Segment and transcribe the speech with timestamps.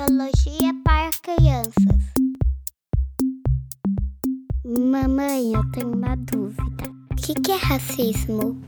[0.00, 1.74] Sociologia para crianças.
[4.64, 6.90] Mamãe, eu tenho uma dúvida.
[7.10, 8.58] O que, que é racismo?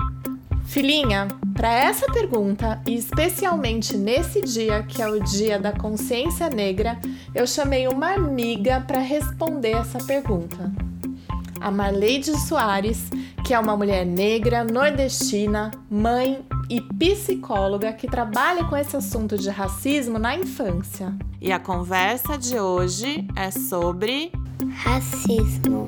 [0.67, 7.01] Filhinha, para essa pergunta, e especialmente nesse dia que é o Dia da Consciência Negra,
[7.35, 10.71] eu chamei uma amiga para responder essa pergunta.
[11.59, 13.09] A Marleide Soares,
[13.43, 19.51] que é uma mulher negra, nordestina, mãe e psicóloga que trabalha com esse assunto de
[19.51, 21.13] racismo na infância.
[21.41, 24.33] E a conversa de hoje é sobre
[24.77, 25.87] Racismo.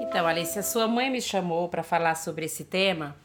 [0.00, 3.16] Então, Alice, a sua mãe me chamou para falar sobre esse tema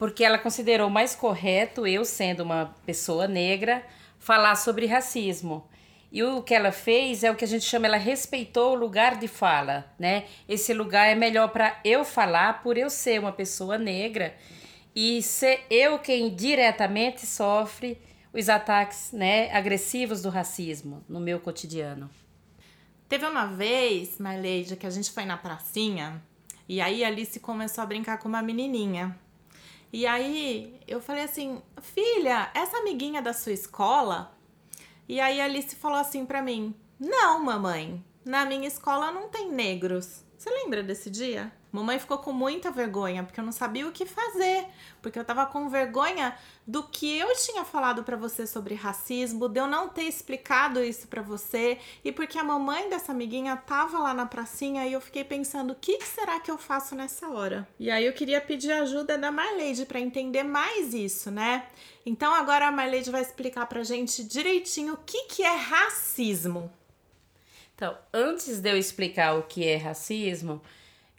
[0.00, 3.82] porque ela considerou mais correto eu, sendo uma pessoa negra,
[4.18, 5.68] falar sobre racismo.
[6.10, 9.18] E o que ela fez é o que a gente chama, ela respeitou o lugar
[9.18, 10.24] de fala, né?
[10.48, 14.34] Esse lugar é melhor para eu falar por eu ser uma pessoa negra
[14.94, 18.00] e ser eu quem diretamente sofre
[18.32, 22.10] os ataques, né, agressivos do racismo no meu cotidiano.
[23.08, 26.22] Teve uma vez, Marleide, que a gente foi na pracinha
[26.68, 29.18] e aí a Alice começou a brincar com uma menininha.
[29.92, 34.32] E aí eu falei assim, filha, essa amiguinha da sua escola?
[35.08, 39.50] E aí a Alice falou assim pra mim: Não, mamãe, na minha escola não tem
[39.50, 40.22] negros.
[40.40, 41.52] Você lembra desse dia?
[41.70, 44.68] Mamãe ficou com muita vergonha, porque eu não sabia o que fazer,
[45.02, 46.34] porque eu tava com vergonha
[46.66, 51.06] do que eu tinha falado para você sobre racismo, de eu não ter explicado isso
[51.08, 55.24] para você, e porque a mamãe dessa amiguinha tava lá na pracinha e eu fiquei
[55.24, 57.68] pensando, o que será que eu faço nessa hora?
[57.78, 61.66] E aí eu queria pedir ajuda da Marleide para entender mais isso, né?
[62.06, 66.72] Então agora a Marleide vai explicar pra gente direitinho o que que é racismo.
[67.80, 70.60] Então, antes de eu explicar o que é racismo,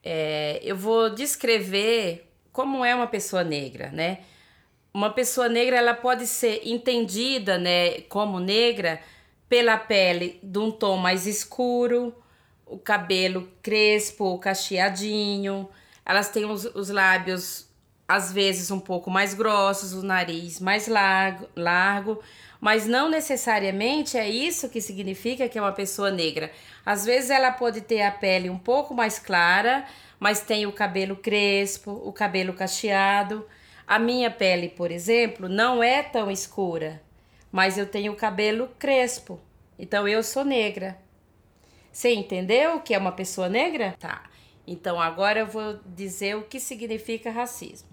[0.03, 4.19] é, eu vou descrever como é uma pessoa negra, né?
[4.93, 9.01] Uma pessoa negra ela pode ser entendida, né, como negra
[9.49, 12.13] pela pele de um tom mais escuro,
[12.63, 15.67] o cabelo crespo, cacheadinho,
[16.05, 17.67] elas têm os, os lábios
[18.11, 22.21] às vezes um pouco mais grossos, o nariz mais largo, largo,
[22.59, 26.51] mas não necessariamente é isso que significa que é uma pessoa negra.
[26.85, 29.85] Às vezes ela pode ter a pele um pouco mais clara,
[30.19, 33.47] mas tem o cabelo crespo, o cabelo cacheado.
[33.87, 37.01] A minha pele, por exemplo, não é tão escura,
[37.49, 39.39] mas eu tenho o cabelo crespo.
[39.79, 40.97] Então eu sou negra.
[41.89, 43.95] Você entendeu o que é uma pessoa negra?
[43.97, 44.29] Tá.
[44.67, 47.90] Então agora eu vou dizer o que significa racismo.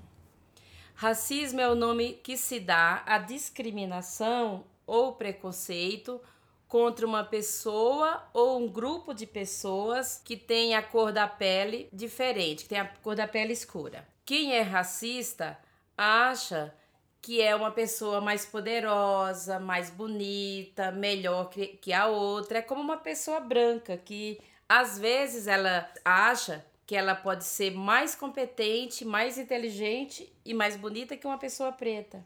[1.00, 6.20] Racismo é o nome que se dá à discriminação ou preconceito
[6.66, 12.64] contra uma pessoa ou um grupo de pessoas que tem a cor da pele diferente,
[12.64, 14.04] que tem a cor da pele escura.
[14.26, 15.56] Quem é racista
[15.96, 16.74] acha
[17.22, 22.58] que é uma pessoa mais poderosa, mais bonita, melhor que a outra.
[22.58, 28.14] É como uma pessoa branca que às vezes ela acha que ela pode ser mais
[28.14, 32.24] competente, mais inteligente e mais bonita que uma pessoa preta.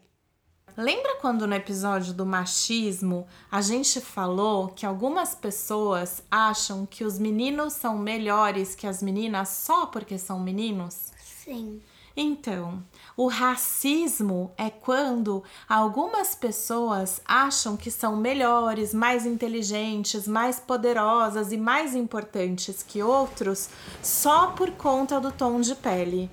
[0.77, 7.19] Lembra quando no episódio do machismo a gente falou que algumas pessoas acham que os
[7.19, 11.11] meninos são melhores que as meninas só porque são meninos?
[11.19, 11.81] Sim.
[12.15, 12.83] Então,
[13.17, 21.57] o racismo é quando algumas pessoas acham que são melhores, mais inteligentes, mais poderosas e
[21.57, 23.67] mais importantes que outros
[24.03, 26.29] só por conta do tom de pele.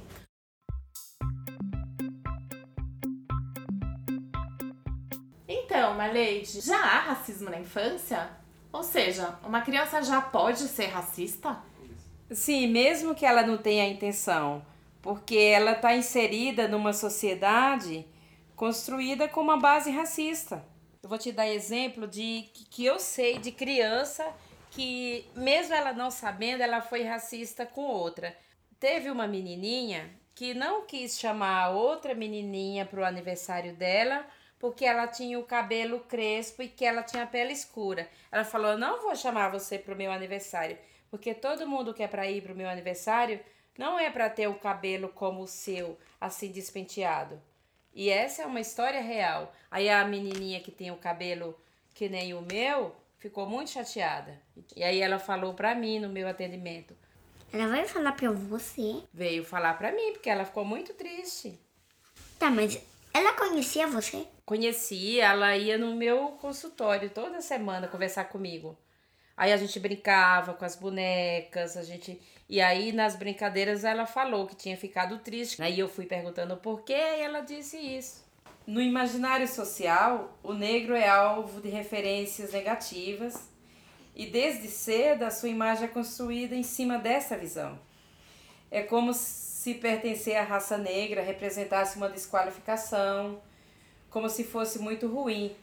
[5.49, 8.29] Então, Marleide, já há racismo na infância?
[8.71, 11.57] Ou seja, uma criança já pode ser racista?
[12.31, 14.63] Sim, mesmo que ela não tenha a intenção
[15.03, 18.07] porque ela está inserida numa sociedade
[18.55, 20.65] construída com uma base racista.
[21.03, 24.27] Eu vou te dar exemplo de que eu sei de criança
[24.71, 28.37] que, mesmo ela não sabendo, ela foi racista com outra.
[28.79, 34.27] Teve uma menininha que não quis chamar a outra menininha para o aniversário dela
[34.61, 38.07] porque ela tinha o cabelo crespo e que ela tinha a pele escura.
[38.31, 40.79] Ela falou: Não vou chamar você para o meu aniversário,
[41.11, 43.41] porque todo mundo quer para ir para o meu aniversário
[43.79, 47.41] não é para ter o cabelo como o seu, assim despenteado.
[47.95, 49.55] E essa é uma história real.
[49.71, 51.59] Aí a menininha que tem o cabelo
[51.95, 54.41] que nem o meu ficou muito chateada.
[54.77, 56.97] E aí ela falou para mim no meu atendimento.
[57.53, 59.03] Ela vai falar para você?
[59.13, 61.59] Veio falar para mim porque ela ficou muito triste.
[62.39, 62.81] Tá, mas
[63.13, 64.27] ela conhecia você?
[64.47, 68.79] Conhecia, ela ia no meu consultório toda semana conversar comigo.
[69.41, 72.21] Aí a gente brincava com as bonecas, a gente.
[72.47, 75.63] E aí nas brincadeiras ela falou que tinha ficado triste.
[75.63, 78.23] Aí eu fui perguntando por quê e ela disse isso.
[78.67, 83.49] No imaginário social, o negro é alvo de referências negativas
[84.15, 87.79] e desde cedo a sua imagem é construída em cima dessa visão.
[88.71, 93.41] É como se pertencer à raça negra representasse uma desqualificação,
[94.11, 95.57] como se fosse muito ruim.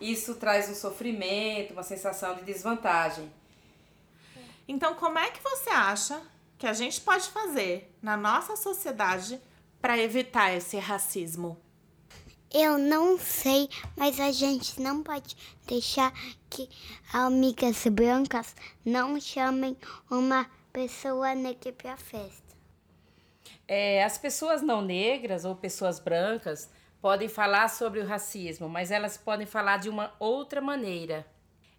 [0.00, 3.30] Isso traz um sofrimento, uma sensação de desvantagem.
[4.66, 6.20] Então, como é que você acha
[6.56, 9.40] que a gente pode fazer na nossa sociedade
[9.80, 11.58] para evitar esse racismo?
[12.52, 15.36] Eu não sei, mas a gente não pode
[15.66, 16.12] deixar
[16.48, 16.68] que
[17.12, 19.76] amigas brancas não chamem
[20.10, 22.56] uma pessoa negra para festa.
[23.68, 26.68] É, as pessoas não negras ou pessoas brancas
[27.00, 31.26] podem falar sobre o racismo, mas elas podem falar de uma outra maneira.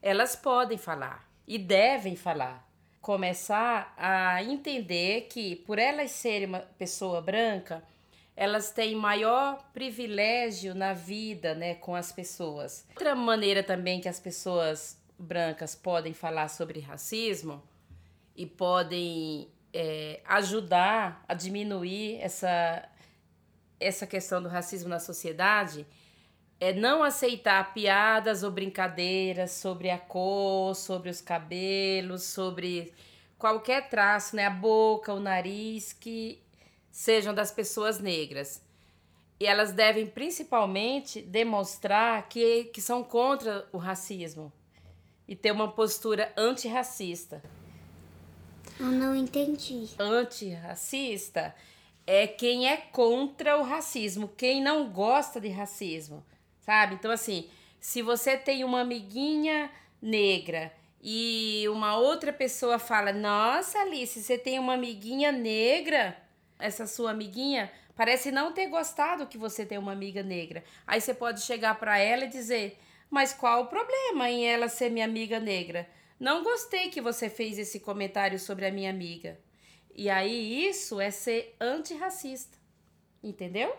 [0.02, 2.68] Elas podem falar e devem falar.
[3.00, 7.84] Começar a entender que, por elas serem uma pessoa branca,
[8.36, 12.88] elas têm maior privilégio na vida, né, com as pessoas.
[12.90, 17.62] Outra maneira também que as pessoas brancas podem falar sobre racismo
[18.36, 22.84] e podem é, ajudar a diminuir essa,
[23.82, 25.86] essa questão do racismo na sociedade
[26.60, 32.94] é não aceitar piadas ou brincadeiras sobre a cor, sobre os cabelos, sobre
[33.38, 36.40] qualquer traço, né, a boca, o nariz que
[36.92, 38.62] sejam das pessoas negras.
[39.40, 44.54] E elas devem principalmente demonstrar que, que são contra o racismo
[45.28, 47.42] e ter uma postura antirracista.
[48.80, 49.90] Eu não entendi.
[49.98, 51.56] Antirracista
[52.12, 56.26] é quem é contra o racismo, quem não gosta de racismo,
[56.60, 56.96] sabe?
[56.96, 57.50] Então, assim,
[57.80, 59.72] se você tem uma amiguinha
[60.02, 66.18] negra e uma outra pessoa fala: Nossa, Alice, você tem uma amiguinha negra
[66.62, 70.64] essa sua amiguinha parece não ter gostado que você tem uma amiga negra.
[70.86, 72.78] Aí você pode chegar para ela e dizer:
[73.10, 75.90] Mas qual o problema em ela ser minha amiga negra?
[76.20, 79.40] Não gostei que você fez esse comentário sobre a minha amiga.
[79.96, 82.58] E aí isso é ser antirracista.
[83.24, 83.76] Entendeu?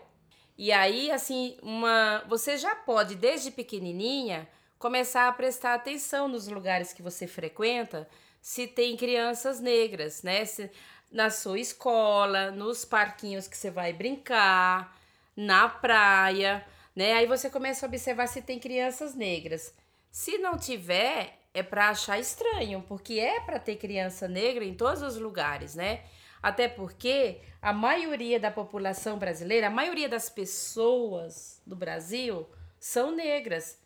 [0.57, 6.93] E aí, assim, uma, você já pode, desde pequenininha, começar a prestar atenção nos lugares
[6.93, 8.07] que você frequenta,
[8.41, 10.45] se tem crianças negras, né?
[10.45, 10.69] Se,
[11.11, 14.95] na sua escola, nos parquinhos que você vai brincar,
[15.35, 16.65] na praia,
[16.95, 17.13] né?
[17.13, 19.73] Aí você começa a observar se tem crianças negras.
[20.11, 25.01] Se não tiver, é para achar estranho, porque é para ter criança negra em todos
[25.01, 26.03] os lugares, né?
[26.41, 33.79] Até porque a maioria da população brasileira, a maioria das pessoas do Brasil são negras.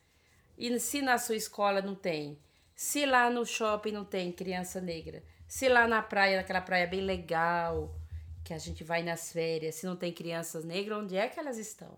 [0.57, 2.39] E se na sua escola não tem,
[2.73, 7.01] se lá no shopping não tem criança negra, se lá na praia, naquela praia bem
[7.01, 7.93] legal,
[8.43, 11.57] que a gente vai nas férias, se não tem crianças negras, onde é que elas
[11.57, 11.97] estão?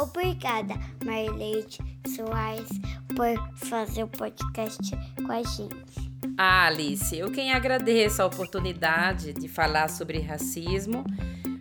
[0.00, 0.74] Obrigada,
[1.04, 1.78] Marleide
[2.14, 2.68] Soares,
[3.16, 4.96] por fazer o podcast
[5.26, 6.08] com a gente.
[6.36, 11.04] Ah, Alice, eu quem agradeço a oportunidade de falar sobre racismo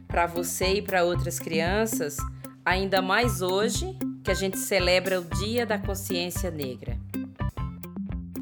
[0.08, 2.18] para você e para outras crianças,
[2.64, 6.96] ainda mais hoje que a gente celebra o Dia da Consciência Negra.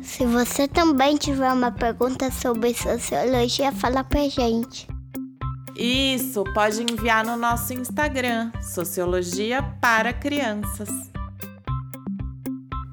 [0.02, 4.88] Se você também tiver uma pergunta sobre sociologia, fala pra gente.
[5.78, 10.90] Isso, pode enviar no nosso Instagram, Sociologia para Crianças.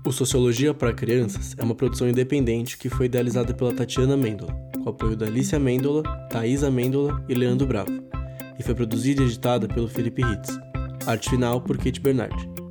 [0.04, 4.52] O Sociologia para Crianças é uma produção independente que foi idealizada pela Tatiana Mendola,
[4.82, 7.92] com apoio da Alicia Mendola, Thaisa Mendola e Leandro Bravo,
[8.58, 10.58] e foi produzida e editada pelo Felipe Ritz.
[11.06, 12.61] Arte final por Kate Bernardi.